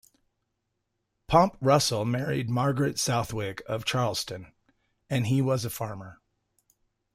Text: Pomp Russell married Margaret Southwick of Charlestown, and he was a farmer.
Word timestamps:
Pomp 1.27 1.55
Russell 1.61 2.05
married 2.05 2.49
Margaret 2.49 2.97
Southwick 2.97 3.61
of 3.67 3.85
Charlestown, 3.85 4.51
and 5.11 5.27
he 5.27 5.43
was 5.43 5.63
a 5.63 5.69
farmer. 5.69 6.19